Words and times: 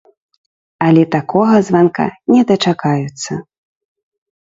Але 0.85 1.03
такога 1.17 1.55
званка 1.69 2.09
не 2.35 2.41
дачакаюцца. 2.55 3.33